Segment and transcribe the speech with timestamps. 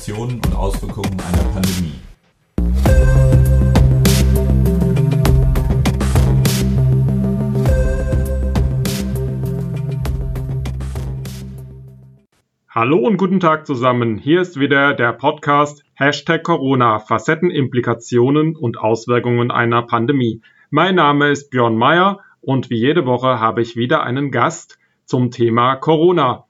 [0.00, 1.92] Implikationen und Auswirkungen einer Pandemie.
[12.70, 14.16] Hallo und guten Tag zusammen.
[14.16, 20.40] Hier ist wieder der Podcast Hashtag Corona, Facetten, Implikationen und Auswirkungen einer Pandemie.
[20.70, 25.30] Mein Name ist Björn Meyer und wie jede Woche habe ich wieder einen Gast zum
[25.30, 26.46] Thema Corona.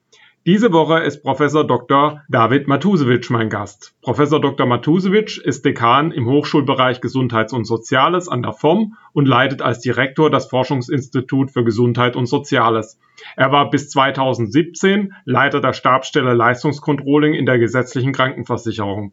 [0.51, 2.23] Diese Woche ist Professor Dr.
[2.29, 3.95] David Matusewitsch mein Gast.
[4.03, 4.67] Professor Dr.
[4.67, 10.29] Matusewitsch ist Dekan im Hochschulbereich Gesundheits- und Soziales an der FOM und leitet als Direktor
[10.29, 12.99] das Forschungsinstitut für Gesundheit und Soziales.
[13.37, 19.13] Er war bis 2017 Leiter der Stabsstelle Leistungskontrolling in der gesetzlichen Krankenversicherung.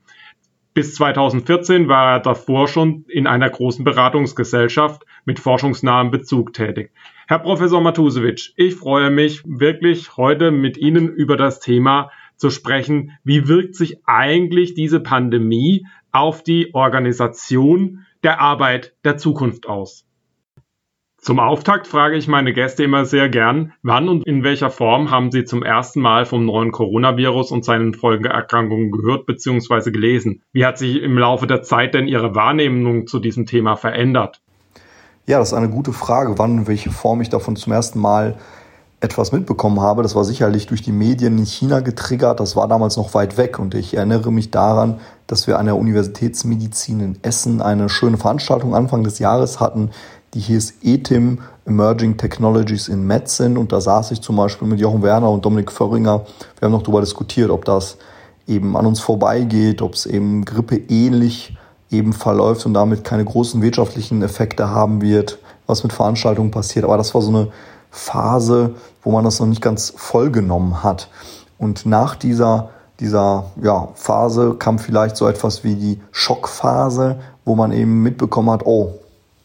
[0.77, 6.92] Bis 2014 war er davor schon in einer großen Beratungsgesellschaft mit forschungsnahem Bezug tätig.
[7.28, 13.17] Herr Professor Matusewitsch, ich freue mich wirklich heute mit Ihnen über das Thema zu sprechen.
[13.23, 20.06] Wie wirkt sich eigentlich diese Pandemie auf die Organisation der Arbeit der Zukunft aus?
[21.28, 25.30] Zum Auftakt frage ich meine Gäste immer sehr gern, wann und in welcher Form haben
[25.30, 29.92] Sie zum ersten Mal vom neuen Coronavirus und seinen Folgeerkrankungen gehört bzw.
[29.92, 30.42] gelesen?
[30.53, 34.39] Wie hat sich im Laufe der Zeit denn Ihre Wahrnehmung zu diesem Thema verändert?
[35.25, 38.38] Ja, das ist eine gute Frage, wann in welche Form ich davon zum ersten Mal
[39.00, 40.02] etwas mitbekommen habe.
[40.03, 42.39] Das war sicherlich durch die Medien in China getriggert.
[42.39, 43.59] Das war damals noch weit weg.
[43.59, 48.73] Und ich erinnere mich daran, dass wir an der Universitätsmedizin in Essen eine schöne Veranstaltung
[48.73, 49.92] Anfang des Jahres hatten,
[50.33, 53.59] die hieß ETIM, Emerging Technologies in Medicine.
[53.59, 56.25] Und da saß ich zum Beispiel mit Jochen Werner und Dominik Föhringer.
[56.59, 57.97] Wir haben noch darüber diskutiert, ob das
[58.48, 61.58] eben an uns vorbeigeht, ob es eben Grippe ähnlich
[61.89, 66.86] eben verläuft und damit keine großen wirtschaftlichen Effekte haben wird, was mit Veranstaltungen passiert.
[66.86, 67.48] Aber das war so eine
[67.92, 71.09] Phase, wo man das noch nicht ganz voll genommen hat.
[71.58, 77.71] Und nach dieser, dieser ja, Phase kam vielleicht so etwas wie die Schockphase, wo man
[77.71, 78.94] eben mitbekommen hat, oh,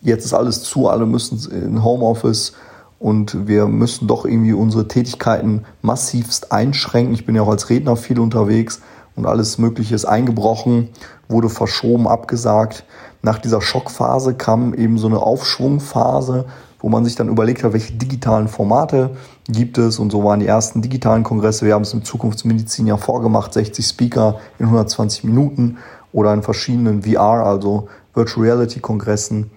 [0.02, 2.52] jetzt ist alles zu, alle müssen in Homeoffice
[2.98, 7.14] und wir müssen doch irgendwie unsere Tätigkeiten massivst einschränken.
[7.14, 8.80] Ich bin ja auch als Redner viel unterwegs
[9.16, 10.90] und alles Mögliche ist eingebrochen,
[11.28, 12.84] wurde verschoben, abgesagt.
[13.22, 16.46] Nach dieser Schockphase kam eben so eine Aufschwungphase,
[16.80, 19.10] wo man sich dann überlegt hat, welche digitalen Formate
[19.48, 19.98] gibt es.
[19.98, 21.64] Und so waren die ersten digitalen Kongresse.
[21.64, 25.78] Wir haben es in Zukunftsmedizin ja vorgemacht, 60 Speaker in 120 Minuten
[26.12, 29.50] oder in verschiedenen VR, also Virtual Reality Kongressen.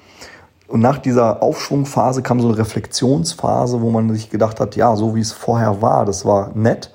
[0.68, 5.16] Und nach dieser Aufschwungphase kam so eine Reflexionsphase, wo man sich gedacht hat, ja, so
[5.16, 6.92] wie es vorher war, das war nett,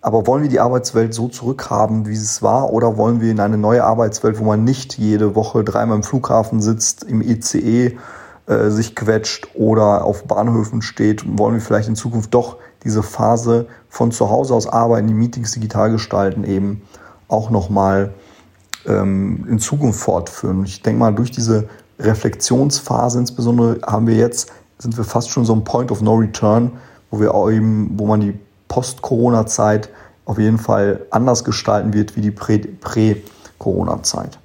[0.00, 3.58] aber wollen wir die Arbeitswelt so zurückhaben, wie es war, oder wollen wir in eine
[3.58, 7.98] neue Arbeitswelt, wo man nicht jede Woche dreimal im Flughafen sitzt, im ICE
[8.46, 11.24] äh, sich quetscht oder auf Bahnhöfen steht?
[11.38, 15.52] Wollen wir vielleicht in Zukunft doch diese Phase von zu Hause aus arbeiten, die Meetings
[15.52, 16.82] digital gestalten, eben
[17.26, 18.14] auch nochmal
[18.86, 20.62] ähm, in Zukunft fortführen?
[20.64, 25.54] Ich denke mal, durch diese Reflexionsphase insbesondere haben wir jetzt, sind wir fast schon so
[25.54, 26.72] ein Point of No Return,
[27.10, 28.34] wo wir eben, wo man die
[28.68, 29.88] Post-Corona-Zeit
[30.24, 34.38] auf jeden Fall anders gestalten wird wie die Prä-Corona-Zeit.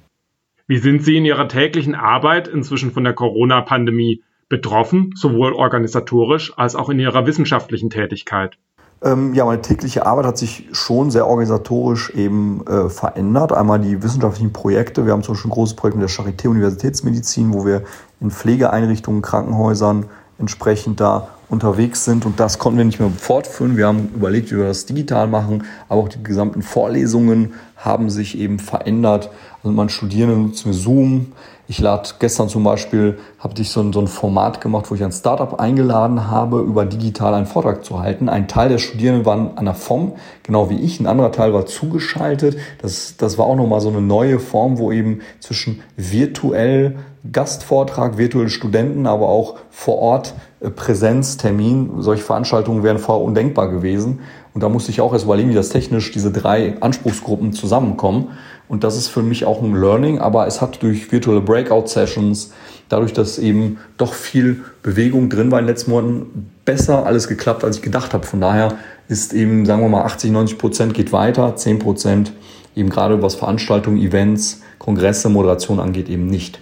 [0.66, 6.74] Wie sind Sie in Ihrer täglichen Arbeit inzwischen von der Corona-Pandemie betroffen, sowohl organisatorisch als
[6.74, 8.56] auch in Ihrer wissenschaftlichen Tätigkeit?
[9.02, 13.52] Ähm, ja, meine tägliche Arbeit hat sich schon sehr organisatorisch eben äh, verändert.
[13.52, 15.04] Einmal die wissenschaftlichen Projekte.
[15.04, 17.82] Wir haben zum Beispiel ein großes Projekt mit der Charité Universitätsmedizin, wo wir
[18.20, 20.06] in Pflegeeinrichtungen, Krankenhäusern
[20.38, 23.76] entsprechend da unterwegs sind und das konnten wir nicht mehr fortführen.
[23.76, 28.38] Wir haben überlegt, wie wir das digital machen, aber auch die gesamten Vorlesungen haben sich
[28.38, 29.30] eben verändert.
[29.62, 31.32] Also man Studierende nutzen Zoom.
[31.66, 35.02] Ich lade gestern zum Beispiel, habe ich so ein, so ein Format gemacht, wo ich
[35.02, 38.28] ein Startup eingeladen habe, über digital einen Vortrag zu halten.
[38.28, 41.64] Ein Teil der Studierenden waren an der FOM, genau wie ich, ein anderer Teil war
[41.64, 42.58] zugeschaltet.
[42.82, 46.96] Das, das war auch nochmal so eine neue Form, wo eben zwischen virtuell
[47.32, 50.34] Gastvortrag, virtuelle Studenten, aber auch vor Ort
[50.70, 51.90] Präsenztermin.
[51.98, 54.20] Solche Veranstaltungen wären vorher undenkbar gewesen.
[54.54, 58.28] Und da musste ich auch erst überlegen, wie das technisch diese drei Anspruchsgruppen zusammenkommen.
[58.68, 62.52] Und das ist für mich auch ein Learning, aber es hat durch virtuelle Breakout-Sessions,
[62.88, 67.62] dadurch, dass eben doch viel Bewegung drin war in den letzten Monaten, besser alles geklappt,
[67.62, 68.26] als ich gedacht habe.
[68.26, 68.74] Von daher
[69.08, 72.32] ist eben, sagen wir mal, 80, 90 Prozent geht weiter, 10 Prozent
[72.74, 76.60] eben gerade was Veranstaltungen, Events, Kongresse, Moderation angeht, eben nicht.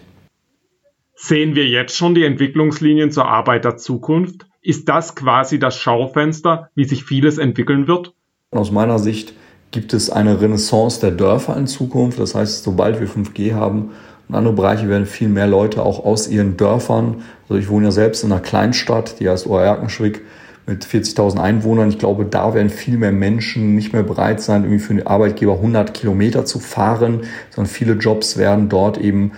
[1.25, 4.45] Sehen wir jetzt schon die Entwicklungslinien zur Arbeit der Zukunft?
[4.61, 8.13] Ist das quasi das Schaufenster, wie sich vieles entwickeln wird?
[8.51, 9.33] Aus meiner Sicht
[9.71, 12.19] gibt es eine Renaissance der Dörfer in Zukunft.
[12.19, 13.93] Das heißt, sobald wir 5G haben
[14.29, 17.93] und andere Bereiche werden viel mehr Leute auch aus ihren Dörfern, also ich wohne ja
[17.93, 20.23] selbst in einer Kleinstadt, die heißt Oerkenschwick,
[20.67, 21.89] mit 40.000 Einwohnern.
[21.89, 25.55] Ich glaube, da werden viel mehr Menschen nicht mehr bereit sein, irgendwie für den Arbeitgeber
[25.55, 27.21] 100 Kilometer zu fahren,
[27.51, 29.31] sondern viele Jobs werden dort eben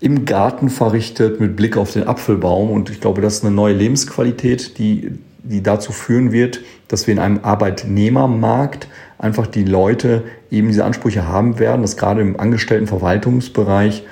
[0.00, 2.70] im Garten verrichtet mit Blick auf den Apfelbaum.
[2.70, 5.12] Und ich glaube, das ist eine neue Lebensqualität, die,
[5.42, 8.88] die dazu führen wird, dass wir in einem Arbeitnehmermarkt
[9.18, 14.04] einfach die Leute eben diese Ansprüche haben werden, dass gerade im Angestelltenverwaltungsbereich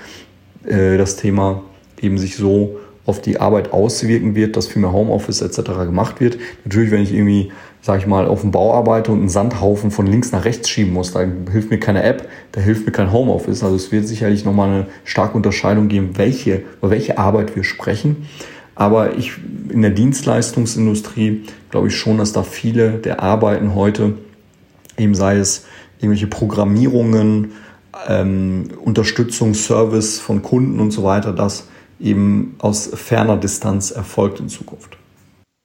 [0.64, 1.62] äh, das Thema
[2.00, 5.72] eben sich so auf die Arbeit auswirken wird, dass viel mehr Homeoffice etc.
[5.84, 6.38] gemacht wird.
[6.64, 7.50] Natürlich, wenn ich irgendwie,
[7.81, 10.93] sage ich mal, auf dem Bau arbeite und einen Sandhaufen von links nach rechts schieben
[10.93, 13.64] muss, da hilft mir keine App, da hilft mir kein Homeoffice.
[13.64, 18.28] Also es wird sicherlich nochmal eine starke Unterscheidung geben, welche, über welche Arbeit wir sprechen.
[18.75, 19.32] Aber ich
[19.69, 24.14] in der Dienstleistungsindustrie glaube ich schon, dass da viele der Arbeiten heute,
[24.96, 25.66] eben sei es
[25.99, 27.52] irgendwelche Programmierungen,
[28.08, 31.69] ähm, Unterstützung, Service von Kunden und so weiter, das
[32.02, 34.99] eben aus ferner Distanz erfolgt in Zukunft.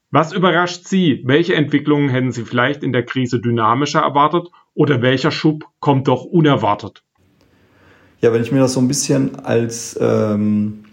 [0.09, 1.21] Was überrascht Sie?
[1.25, 6.23] Welche Entwicklungen hätten Sie vielleicht in der Krise dynamischer erwartet oder welcher Schub kommt doch
[6.23, 7.03] unerwartet?
[8.21, 10.85] Ja, wenn ich mir das so ein bisschen als ähm,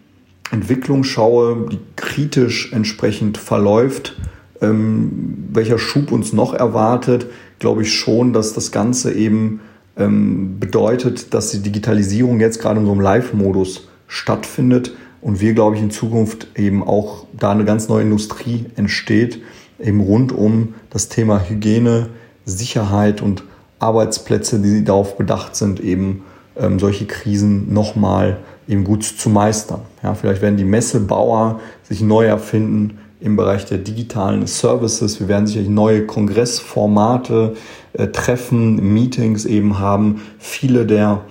[0.51, 4.17] Entwicklung schaue, die kritisch entsprechend verläuft,
[4.61, 7.27] ähm, welcher Schub uns noch erwartet,
[7.61, 9.61] glaube ich schon, dass das Ganze eben
[9.97, 14.93] ähm, bedeutet, dass die Digitalisierung jetzt gerade in so einem Live-Modus stattfindet
[15.25, 19.41] und wir, glaube ich, in Zukunft eben auch da eine ganz neue Industrie entsteht,
[19.81, 22.11] eben rund um das Thema Hygiene,
[22.45, 23.43] Sicherheit und
[23.79, 26.25] Arbeitsplätze, die darauf bedacht sind, eben
[26.57, 28.37] ähm, solche Krisen nochmal
[28.69, 29.81] eben gut zu meistern.
[30.03, 35.21] Ja, vielleicht werden die Messebauer sich neu erfinden im Bereich der digitalen Services.
[35.21, 37.55] Wir werden sicherlich neue Kongressformate,
[37.95, 40.21] äh, Treffen, Meetings eben haben.
[40.39, 41.23] Viele der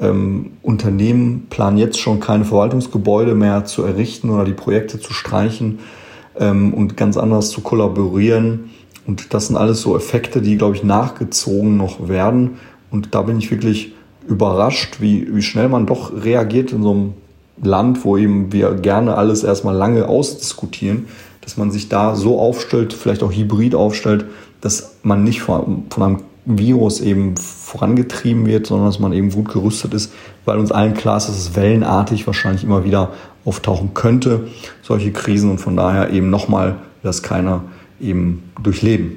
[0.00, 5.80] ähm, Unternehmen planen jetzt schon keine Verwaltungsgebäude mehr zu errichten oder die Projekte zu streichen
[6.38, 8.70] ähm, und ganz anders zu kollaborieren.
[9.06, 12.58] Und das sind alles so Effekte, die, glaube ich, nachgezogen noch werden.
[12.90, 13.92] Und da bin ich wirklich
[14.26, 17.14] überrascht, wie, wie schnell man doch reagiert in so einem
[17.62, 21.06] Land, wo eben wir gerne alles erstmal lange ausdiskutieren,
[21.42, 24.26] dass man sich da so aufstellt, vielleicht auch hybrid aufstellt,
[24.60, 26.18] dass man nicht von, von einem
[26.58, 30.12] Virus eben vorangetrieben wird, sondern dass man eben gut gerüstet ist,
[30.44, 33.12] weil uns allen klar ist, dass es wellenartig wahrscheinlich immer wieder
[33.44, 34.48] auftauchen könnte,
[34.82, 37.64] solche Krisen und von daher eben nochmal das keiner
[38.00, 39.16] eben durchleben.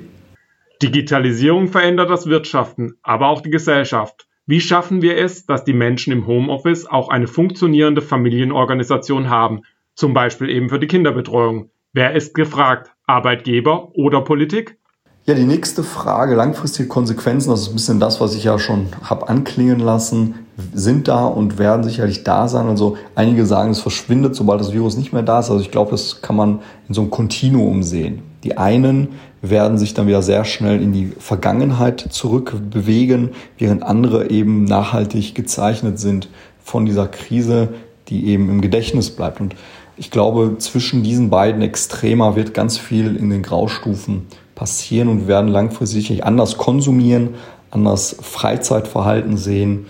[0.81, 4.27] Digitalisierung verändert das Wirtschaften, aber auch die Gesellschaft.
[4.45, 9.61] Wie schaffen wir es, dass die Menschen im Homeoffice auch eine funktionierende Familienorganisation haben,
[9.95, 11.69] zum Beispiel eben für die Kinderbetreuung?
[11.93, 14.77] Wer ist gefragt, Arbeitgeber oder Politik?
[15.25, 18.87] Ja, die nächste Frage, langfristige Konsequenzen, das ist ein bisschen das, was ich ja schon
[19.03, 20.35] habe anklingen lassen,
[20.73, 22.67] sind da und werden sicherlich da sein.
[22.67, 25.49] Also einige sagen, es verschwindet, sobald das Virus nicht mehr da ist.
[25.49, 26.59] Also ich glaube, das kann man
[26.89, 28.21] in so einem Kontinuum sehen.
[28.43, 34.65] Die einen werden sich dann wieder sehr schnell in die Vergangenheit zurückbewegen, während andere eben
[34.65, 36.27] nachhaltig gezeichnet sind
[36.65, 37.69] von dieser Krise,
[38.09, 39.39] die eben im Gedächtnis bleibt.
[39.39, 39.55] Und
[39.95, 45.27] ich glaube, zwischen diesen beiden Extremer wird ganz viel in den Graustufen passieren und wir
[45.27, 47.29] werden langfristig anders konsumieren,
[47.71, 49.87] anders Freizeitverhalten sehen.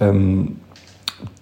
[0.00, 0.56] Ähm,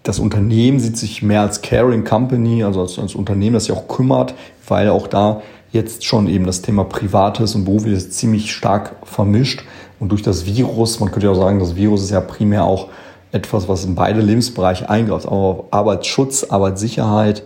[0.03, 3.89] das Unternehmen sieht sich mehr als Caring Company, also als, als Unternehmen, das sich auch
[3.89, 4.34] kümmert,
[4.67, 9.63] weil auch da jetzt schon eben das Thema Privates und Berufliches ziemlich stark vermischt.
[9.98, 12.89] Und durch das Virus, man könnte ja auch sagen, das Virus ist ja primär auch
[13.31, 17.43] etwas, was in beide Lebensbereiche eingreift, auch Arbeitsschutz, Arbeitssicherheit,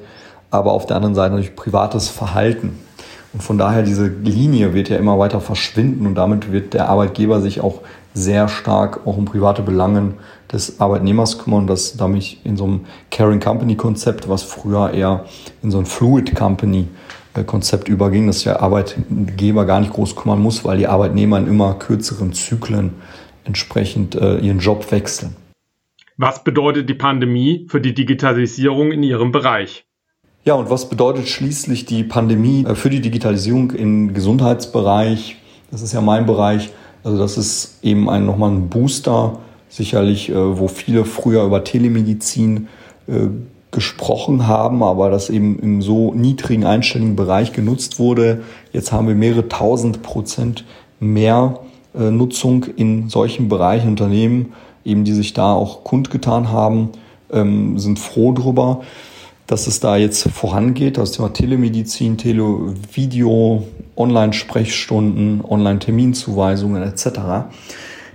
[0.51, 2.79] aber auf der anderen Seite natürlich privates Verhalten.
[3.37, 7.43] Und von daher, diese Linie wird ja immer weiter verschwinden und damit wird der Arbeitgeber
[7.43, 7.83] sich auch
[8.15, 10.15] sehr stark auch um private Belangen
[10.51, 15.27] des Arbeitnehmers kümmern, das damit in so einem Caring Company Konzept, was früher eher
[15.63, 16.89] in so ein Fluid Company
[17.45, 21.75] Konzept überging, dass der Arbeitgeber gar nicht groß kümmern muss, weil die Arbeitnehmer in immer
[21.75, 22.95] kürzeren Zyklen
[23.45, 25.37] entsprechend äh, ihren Job wechseln.
[26.17, 29.85] Was bedeutet die Pandemie für die Digitalisierung in Ihrem Bereich?
[30.47, 35.39] Ja, und was bedeutet schließlich die Pandemie äh, für die Digitalisierung im Gesundheitsbereich?
[35.73, 36.71] Das ist ja mein Bereich.
[37.03, 42.69] Also das ist eben ein, nochmal ein Booster, sicherlich, äh, wo viele früher über Telemedizin
[43.09, 43.27] äh,
[43.73, 48.43] gesprochen haben, aber das eben im so niedrigen einstelligen Bereich genutzt wurde.
[48.73, 50.65] Jetzt haben wir mehrere tausend Prozent
[51.01, 51.59] mehr
[51.93, 54.53] Nutzung in solchen Bereichen, Unternehmen,
[54.85, 56.91] eben die sich da auch kundgetan haben,
[57.33, 58.83] ähm, sind froh drüber
[59.47, 63.63] dass es da jetzt vorangeht, das Thema Telemedizin, Televideo,
[63.97, 67.49] Online-Sprechstunden, Online-Terminzuweisungen etc.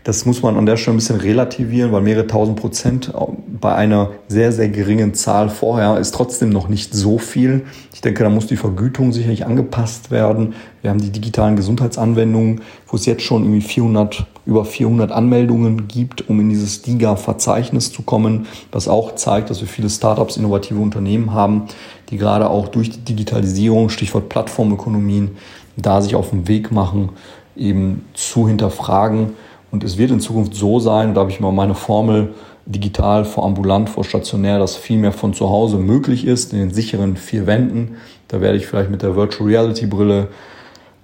[0.03, 3.13] Das muss man an der Stelle ein bisschen relativieren, weil mehrere tausend Prozent
[3.61, 7.65] bei einer sehr, sehr geringen Zahl vorher ist trotzdem noch nicht so viel.
[7.93, 10.55] Ich denke, da muss die Vergütung sicherlich angepasst werden.
[10.81, 16.29] Wir haben die digitalen Gesundheitsanwendungen, wo es jetzt schon irgendwie 400, über 400 Anmeldungen gibt,
[16.29, 21.33] um in dieses DIGA-Verzeichnis zu kommen, was auch zeigt, dass wir viele Startups, innovative Unternehmen
[21.33, 21.63] haben,
[22.09, 25.31] die gerade auch durch die Digitalisierung, Stichwort Plattformökonomien,
[25.77, 27.09] da sich auf den Weg machen,
[27.55, 29.33] eben zu hinterfragen.
[29.71, 32.33] Und es wird in Zukunft so sein, da habe ich mal meine Formel
[32.65, 36.73] digital vor ambulant, vor stationär, dass viel mehr von zu Hause möglich ist, in den
[36.73, 37.95] sicheren vier Wänden.
[38.27, 40.27] Da werde ich vielleicht mit der Virtual Reality Brille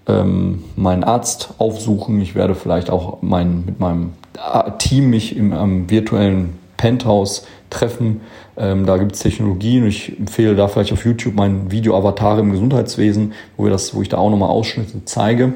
[0.07, 2.19] ähm, meinen Arzt aufsuchen.
[2.21, 4.13] Ich werde vielleicht auch mein, mit meinem
[4.77, 8.21] Team mich im am virtuellen Penthouse treffen.
[8.55, 9.85] Ähm, da gibt es Technologien.
[9.85, 14.01] Ich empfehle da vielleicht auf YouTube mein Video Avatare im Gesundheitswesen, wo, wir das, wo
[14.01, 15.53] ich da auch nochmal Ausschnitte zeige.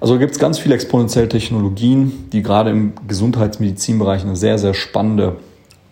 [0.00, 5.36] Also gibt es ganz viele exponentielle Technologien, die gerade im Gesundheitsmedizinbereich eine sehr, sehr spannende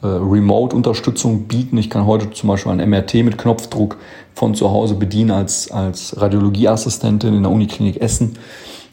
[0.07, 1.76] Remote-Unterstützung bieten.
[1.78, 3.97] Ich kann heute zum Beispiel ein MRT mit Knopfdruck
[4.35, 8.38] von zu Hause bedienen als, als Radiologieassistentin in der Uniklinik Essen.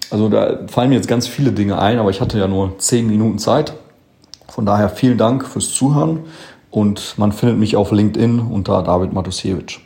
[0.09, 3.07] Also da fallen mir jetzt ganz viele Dinge ein, aber ich hatte ja nur zehn
[3.07, 3.74] Minuten Zeit.
[4.47, 6.21] Von daher vielen Dank fürs Zuhören
[6.71, 9.79] und man findet mich auf LinkedIn unter David Matusiewicz.